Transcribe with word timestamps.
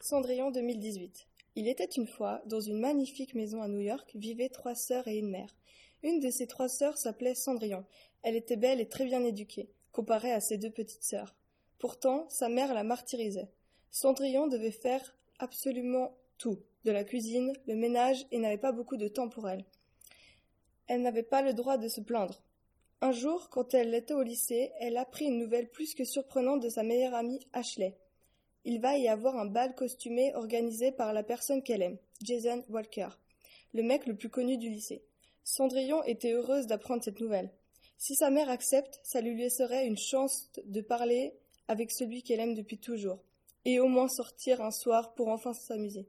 Cendrillon 0.00 0.52
2018. 0.52 1.26
Il 1.56 1.66
était 1.66 1.84
une 1.84 2.06
fois, 2.06 2.40
dans 2.46 2.60
une 2.60 2.78
magnifique 2.78 3.34
maison 3.34 3.62
à 3.62 3.68
New 3.68 3.80
York, 3.80 4.12
vivaient 4.14 4.48
trois 4.48 4.76
sœurs 4.76 5.08
et 5.08 5.18
une 5.18 5.28
mère. 5.28 5.56
Une 6.04 6.20
de 6.20 6.30
ces 6.30 6.46
trois 6.46 6.68
sœurs 6.68 6.96
s'appelait 6.96 7.34
Cendrillon. 7.34 7.84
Elle 8.22 8.36
était 8.36 8.56
belle 8.56 8.80
et 8.80 8.88
très 8.88 9.04
bien 9.04 9.24
éduquée, 9.24 9.68
comparée 9.90 10.32
à 10.32 10.40
ses 10.40 10.56
deux 10.56 10.70
petites 10.70 11.02
sœurs. 11.02 11.34
Pourtant, 11.80 12.26
sa 12.30 12.48
mère 12.48 12.74
la 12.74 12.84
martyrisait. 12.84 13.50
Cendrillon 13.90 14.46
devait 14.46 14.70
faire 14.70 15.16
absolument 15.40 16.16
tout, 16.38 16.60
de 16.84 16.92
la 16.92 17.02
cuisine, 17.02 17.52
le 17.66 17.74
ménage, 17.74 18.24
et 18.30 18.38
n'avait 18.38 18.56
pas 18.56 18.72
beaucoup 18.72 18.96
de 18.96 19.08
temps 19.08 19.28
pour 19.28 19.48
elle. 19.48 19.64
Elle 20.86 21.02
n'avait 21.02 21.24
pas 21.24 21.42
le 21.42 21.54
droit 21.54 21.76
de 21.76 21.88
se 21.88 22.00
plaindre. 22.00 22.40
Un 23.00 23.10
jour, 23.10 23.50
quand 23.50 23.74
elle 23.74 23.92
était 23.94 24.14
au 24.14 24.22
lycée, 24.22 24.70
elle 24.78 24.96
apprit 24.96 25.26
une 25.26 25.38
nouvelle 25.38 25.68
plus 25.68 25.94
que 25.94 26.04
surprenante 26.04 26.62
de 26.62 26.68
sa 26.68 26.84
meilleure 26.84 27.14
amie 27.14 27.40
Ashley. 27.52 27.96
Il 28.70 28.82
va 28.82 28.98
y 28.98 29.08
avoir 29.08 29.38
un 29.38 29.46
bal 29.46 29.74
costumé 29.74 30.34
organisé 30.34 30.92
par 30.92 31.14
la 31.14 31.22
personne 31.22 31.62
qu'elle 31.62 31.80
aime, 31.80 31.96
Jason 32.22 32.62
Walker, 32.68 33.08
le 33.72 33.82
mec 33.82 34.04
le 34.04 34.14
plus 34.14 34.28
connu 34.28 34.58
du 34.58 34.68
lycée. 34.68 35.02
Cendrillon 35.42 36.04
était 36.04 36.32
heureuse 36.32 36.66
d'apprendre 36.66 37.02
cette 37.02 37.18
nouvelle. 37.18 37.50
Si 37.96 38.14
sa 38.14 38.28
mère 38.28 38.50
accepte, 38.50 39.00
ça 39.02 39.22
lui 39.22 39.34
laisserait 39.38 39.86
une 39.86 39.96
chance 39.96 40.50
de 40.66 40.82
parler 40.82 41.32
avec 41.66 41.90
celui 41.90 42.22
qu'elle 42.22 42.40
aime 42.40 42.52
depuis 42.52 42.76
toujours, 42.76 43.24
et 43.64 43.80
au 43.80 43.88
moins 43.88 44.06
sortir 44.06 44.60
un 44.60 44.70
soir 44.70 45.14
pour 45.14 45.28
enfin 45.28 45.54
s'amuser. 45.54 46.06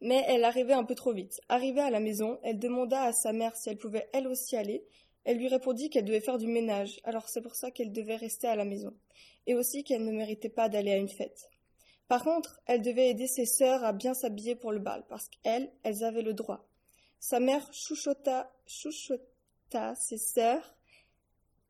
Mais 0.00 0.24
elle 0.26 0.42
arrivait 0.42 0.72
un 0.72 0.82
peu 0.82 0.96
trop 0.96 1.12
vite. 1.12 1.40
Arrivée 1.48 1.82
à 1.82 1.90
la 1.90 2.00
maison, 2.00 2.40
elle 2.42 2.58
demanda 2.58 3.02
à 3.02 3.12
sa 3.12 3.32
mère 3.32 3.54
si 3.54 3.68
elle 3.68 3.78
pouvait 3.78 4.08
elle 4.12 4.26
aussi 4.26 4.56
aller. 4.56 4.84
Elle 5.28 5.36
lui 5.36 5.48
répondit 5.48 5.90
qu'elle 5.90 6.06
devait 6.06 6.22
faire 6.22 6.38
du 6.38 6.46
ménage, 6.46 7.00
alors 7.04 7.28
c'est 7.28 7.42
pour 7.42 7.54
ça 7.54 7.70
qu'elle 7.70 7.92
devait 7.92 8.16
rester 8.16 8.46
à 8.46 8.56
la 8.56 8.64
maison, 8.64 8.94
et 9.46 9.54
aussi 9.54 9.84
qu'elle 9.84 10.06
ne 10.06 10.10
méritait 10.10 10.48
pas 10.48 10.70
d'aller 10.70 10.90
à 10.90 10.96
une 10.96 11.10
fête. 11.10 11.50
Par 12.08 12.24
contre, 12.24 12.62
elle 12.64 12.80
devait 12.80 13.10
aider 13.10 13.26
ses 13.26 13.44
sœurs 13.44 13.84
à 13.84 13.92
bien 13.92 14.14
s'habiller 14.14 14.54
pour 14.54 14.72
le 14.72 14.78
bal, 14.78 15.04
parce 15.06 15.28
qu'elles, 15.28 15.70
elles 15.82 16.02
avaient 16.02 16.22
le 16.22 16.32
droit. 16.32 16.66
Sa 17.20 17.40
mère 17.40 17.70
chuchota, 17.74 18.50
chuchota 18.66 19.94
ses 19.96 20.16
sœurs, 20.16 20.74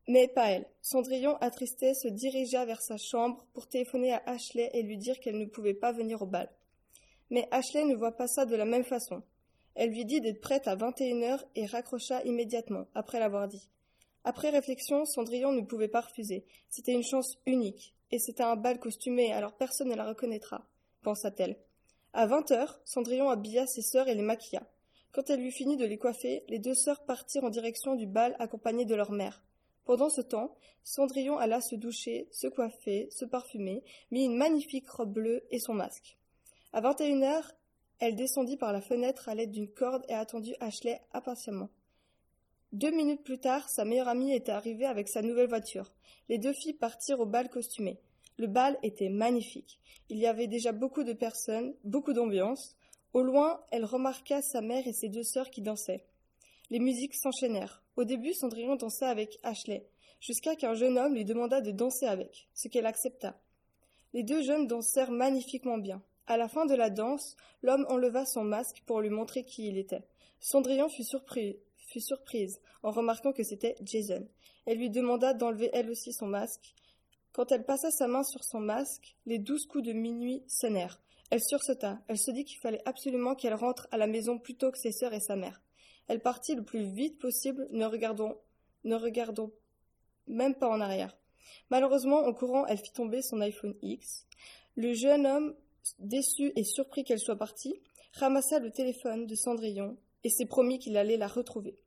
mais 0.07 0.29
pas 0.29 0.51
elle. 0.51 0.65
Cendrillon, 0.81 1.35
attristé, 1.41 1.93
se 1.95 2.07
dirigea 2.07 2.63
vers 2.63 2.81
sa 2.81 2.95
chambre 2.95 3.45
pour 3.51 3.67
téléphoner 3.67 4.13
à 4.13 4.23
Ashley 4.25 4.69
et 4.73 4.83
lui 4.83 4.97
dire 4.97 5.19
qu'elle 5.19 5.37
ne 5.37 5.43
pouvait 5.43 5.73
pas 5.73 5.91
venir 5.91 6.21
au 6.21 6.27
bal. 6.27 6.49
Mais 7.29 7.45
Ashley 7.51 7.83
ne 7.83 7.95
voit 7.97 8.15
pas 8.15 8.29
ça 8.29 8.45
de 8.45 8.55
la 8.55 8.63
même 8.63 8.85
façon. 8.85 9.21
Elle 9.81 9.91
lui 9.91 10.03
dit 10.03 10.19
d'être 10.19 10.41
prête 10.41 10.67
à 10.67 10.75
vingt 10.75 10.99
et 10.99 11.65
raccrocha 11.65 12.21
immédiatement, 12.23 12.87
après 12.95 13.17
l'avoir 13.17 13.47
dit. 13.47 13.69
Après 14.25 14.49
réflexion, 14.49 15.05
Cendrillon 15.05 15.53
ne 15.53 15.61
pouvait 15.61 15.87
pas 15.87 16.01
refuser. 16.01 16.45
C'était 16.67 16.91
une 16.91 17.01
chance 17.01 17.37
unique. 17.45 17.95
Et 18.11 18.19
c'était 18.19 18.43
un 18.43 18.57
bal 18.57 18.77
costumé, 18.77 19.31
alors 19.31 19.53
personne 19.53 19.87
ne 19.87 19.95
la 19.95 20.05
reconnaîtra, 20.05 20.67
pensa-t-elle. 21.01 21.57
À 22.11 22.27
vingt 22.27 22.51
heures, 22.51 22.81
Cendrillon 22.83 23.29
habilla 23.29 23.65
ses 23.67 23.81
sœurs 23.81 24.09
et 24.09 24.15
les 24.15 24.21
maquilla. 24.21 24.67
Quand 25.13 25.29
elle 25.29 25.39
eut 25.39 25.51
fini 25.51 25.77
de 25.77 25.85
les 25.85 25.97
coiffer, 25.97 26.43
les 26.49 26.59
deux 26.59 26.75
sœurs 26.75 27.05
partirent 27.05 27.45
en 27.45 27.49
direction 27.49 27.95
du 27.95 28.05
bal 28.05 28.35
accompagnées 28.37 28.83
de 28.83 28.95
leur 28.95 29.13
mère. 29.13 29.45
Pendant 29.85 30.09
ce 30.09 30.19
temps, 30.19 30.57
Cendrillon 30.83 31.37
alla 31.37 31.61
se 31.61 31.75
doucher, 31.75 32.27
se 32.31 32.47
coiffer, 32.47 33.07
se 33.11 33.23
parfumer, 33.23 33.85
mit 34.11 34.25
une 34.25 34.35
magnifique 34.35 34.89
robe 34.89 35.13
bleue 35.13 35.45
et 35.51 35.59
son 35.59 35.73
masque. 35.73 36.17
À 36.73 36.81
vingt 36.81 36.99
et 36.99 37.07
une 37.07 37.23
heures, 37.23 37.53
elle 37.99 38.15
descendit 38.15 38.57
par 38.57 38.73
la 38.73 38.81
fenêtre 38.81 39.29
à 39.29 39.35
l'aide 39.35 39.51
d'une 39.51 39.71
corde 39.71 40.05
et 40.07 40.13
attendit 40.13 40.55
Ashley 40.59 41.01
impatiemment. 41.13 41.69
Deux 42.71 42.91
minutes 42.91 43.23
plus 43.23 43.39
tard, 43.39 43.67
sa 43.67 43.83
meilleure 43.83 44.07
amie 44.07 44.33
était 44.33 44.51
arrivée 44.51 44.85
avec 44.85 45.09
sa 45.09 45.21
nouvelle 45.21 45.49
voiture. 45.49 45.91
Les 46.29 46.37
deux 46.37 46.53
filles 46.53 46.73
partirent 46.73 47.19
au 47.19 47.25
bal 47.25 47.49
costumé. 47.49 47.99
Le 48.37 48.47
bal 48.47 48.77
était 48.83 49.09
magnifique. 49.09 49.79
Il 50.09 50.17
y 50.17 50.27
avait 50.27 50.47
déjà 50.47 50.71
beaucoup 50.71 51.03
de 51.03 51.13
personnes, 51.13 51.73
beaucoup 51.83 52.13
d'ambiance. 52.13 52.75
Au 53.13 53.21
loin, 53.21 53.59
elle 53.71 53.85
remarqua 53.85 54.41
sa 54.41 54.61
mère 54.61 54.87
et 54.87 54.93
ses 54.93 55.09
deux 55.09 55.23
sœurs 55.23 55.49
qui 55.49 55.61
dansaient. 55.61 56.05
Les 56.69 56.79
musiques 56.79 57.15
s'enchaînèrent. 57.15 57.83
Au 57.95 58.03
début, 58.03 58.33
Cendrillon 58.33 58.75
dansa 58.75 59.09
avec 59.09 59.39
Ashley, 59.43 59.85
jusqu'à 60.21 60.55
qu'un 60.55 60.75
jeune 60.75 60.97
homme 60.97 61.15
lui 61.15 61.25
demanda 61.25 61.59
de 61.59 61.71
danser 61.71 62.05
avec, 62.05 62.47
ce 62.53 62.67
qu'elle 62.67 62.85
accepta. 62.85 63.41
Les 64.13 64.23
deux 64.23 64.43
jeunes 64.43 64.67
dansèrent 64.67 65.11
magnifiquement 65.11 65.79
bien. 65.79 66.01
À 66.29 66.37
la 66.37 66.47
fin 66.47 66.67
de 66.67 66.75
la 66.75 66.91
danse, 66.91 67.35
l'homme 67.63 67.87
enleva 67.89 68.23
son 68.23 68.43
masque 68.43 68.83
pour 68.85 69.01
lui 69.01 69.09
montrer 69.09 69.43
qui 69.43 69.67
il 69.67 69.79
était. 69.79 70.03
Cendrillon 70.39 70.87
fut, 70.87 71.03
surpris, 71.03 71.57
fut 71.75 72.01
surprise 72.01 72.61
en 72.83 72.91
remarquant 72.91 73.33
que 73.33 73.41
c'était 73.41 73.75
Jason. 73.81 74.27
Elle 74.67 74.77
lui 74.77 74.91
demanda 74.91 75.33
d'enlever 75.33 75.71
elle 75.73 75.89
aussi 75.89 76.13
son 76.13 76.27
masque. 76.27 76.75
Quand 77.31 77.51
elle 77.51 77.65
passa 77.65 77.89
sa 77.89 78.05
main 78.07 78.21
sur 78.21 78.43
son 78.43 78.59
masque, 78.59 79.15
les 79.25 79.39
douze 79.39 79.65
coups 79.65 79.83
de 79.83 79.91
minuit 79.91 80.43
sonnèrent. 80.47 81.01
Elle 81.31 81.41
sursauta. 81.41 81.99
Elle 82.07 82.19
se 82.19 82.29
dit 82.29 82.45
qu'il 82.45 82.59
fallait 82.59 82.83
absolument 82.85 83.33
qu'elle 83.33 83.55
rentre 83.55 83.87
à 83.89 83.97
la 83.97 84.05
maison 84.05 84.37
plus 84.37 84.55
tôt 84.55 84.71
que 84.71 84.77
ses 84.77 84.91
sœurs 84.91 85.15
et 85.15 85.19
sa 85.19 85.35
mère. 85.35 85.63
Elle 86.07 86.21
partit 86.21 86.53
le 86.53 86.63
plus 86.63 86.83
vite 86.83 87.17
possible, 87.17 87.67
ne 87.71 87.87
regardant, 87.87 88.35
ne 88.83 88.93
regardant 88.95 89.49
même 90.27 90.53
pas 90.53 90.69
en 90.69 90.79
arrière. 90.79 91.17
Malheureusement, 91.71 92.19
en 92.19 92.33
courant, 92.33 92.67
elle 92.67 92.77
fit 92.77 92.93
tomber 92.93 93.23
son 93.23 93.41
iPhone 93.41 93.73
X. 93.81 94.27
Le 94.75 94.93
jeune 94.93 95.25
homme 95.25 95.55
déçu 95.99 96.51
et 96.55 96.63
surpris 96.63 97.03
qu'elle 97.03 97.19
soit 97.19 97.35
partie, 97.35 97.81
ramassa 98.13 98.59
le 98.59 98.71
téléphone 98.71 99.27
de 99.27 99.35
Cendrillon 99.35 99.97
et 100.23 100.29
s'est 100.29 100.45
promis 100.45 100.79
qu'il 100.79 100.97
allait 100.97 101.17
la 101.17 101.27
retrouver. 101.27 101.77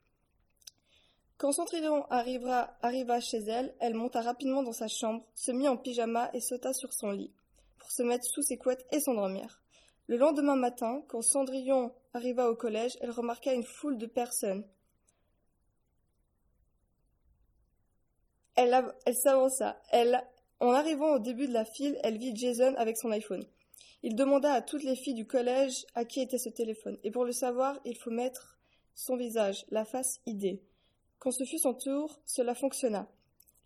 Quand 1.38 1.52
Cendrillon 1.52 2.04
arriva, 2.08 2.76
arriva 2.82 3.20
chez 3.20 3.38
elle, 3.38 3.74
elle 3.80 3.94
monta 3.94 4.22
rapidement 4.22 4.62
dans 4.62 4.72
sa 4.72 4.86
chambre, 4.86 5.24
se 5.34 5.50
mit 5.50 5.66
en 5.66 5.76
pyjama 5.76 6.30
et 6.32 6.40
sauta 6.40 6.72
sur 6.72 6.92
son 6.92 7.10
lit, 7.10 7.32
pour 7.78 7.90
se 7.90 8.02
mettre 8.02 8.24
sous 8.24 8.42
ses 8.42 8.58
couettes 8.58 8.86
et 8.92 9.00
s'endormir. 9.00 9.60
Le 10.06 10.16
lendemain 10.16 10.56
matin, 10.56 11.02
quand 11.08 11.22
Cendrillon 11.22 11.92
arriva 12.12 12.48
au 12.48 12.54
collège, 12.54 12.96
elle 13.00 13.10
remarqua 13.10 13.54
une 13.54 13.64
foule 13.64 13.98
de 13.98 14.06
personnes. 14.06 14.64
Elle, 18.54 18.72
s'avança. 19.14 19.80
En 20.60 20.70
arrivant 20.70 21.14
au 21.14 21.18
début 21.18 21.48
de 21.48 21.52
la 21.52 21.64
file, 21.64 21.98
elle 22.04 22.18
vit 22.18 22.36
Jason 22.36 22.74
avec 22.76 22.96
son 22.98 23.10
iPhone. 23.10 23.44
Il 24.02 24.16
demanda 24.16 24.52
à 24.52 24.62
toutes 24.62 24.82
les 24.82 24.96
filles 24.96 25.14
du 25.14 25.26
collège 25.26 25.86
à 25.94 26.04
qui 26.04 26.20
était 26.20 26.38
ce 26.38 26.48
téléphone, 26.48 26.98
et 27.04 27.10
pour 27.10 27.24
le 27.24 27.32
savoir, 27.32 27.78
il 27.84 27.96
faut 27.96 28.10
mettre 28.10 28.58
son 28.94 29.16
visage, 29.16 29.64
la 29.70 29.84
face 29.84 30.20
idée. 30.26 30.62
Quand 31.18 31.30
ce 31.30 31.44
fut 31.44 31.58
son 31.58 31.74
tour, 31.74 32.20
cela 32.26 32.54
fonctionna. 32.54 33.08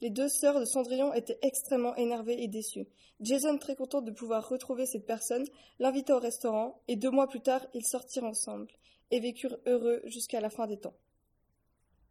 Les 0.03 0.11
deux 0.11 0.29
sœurs 0.29 0.61
de 0.61 0.67
Cendrillon 0.67 1.15
étaient 1.15 1.39
extrêmement 1.41 1.97
énervées 1.97 2.43
et 2.43 2.49
déçues. 2.49 2.87
Jason, 3.21 3.57
très 3.57 3.77
content 3.77 4.03
de 4.03 4.11
pouvoir 4.11 4.47
retrouver 4.47 4.85
cette 4.85 5.07
personne, 5.07 5.47
l'invita 5.79 6.15
au 6.15 6.21
restaurant, 6.21 6.83
et 6.87 6.97
deux 6.97 7.11
mois 7.11 7.29
plus 7.29 7.41
tard, 7.41 7.67
ils 7.73 7.87
sortirent 7.87 8.25
ensemble, 8.25 8.69
et 9.11 9.21
vécurent 9.21 9.59
heureux 9.65 10.03
jusqu'à 10.05 10.41
la 10.41 10.51
fin 10.51 10.67
des 10.67 10.77
temps. 10.77 10.95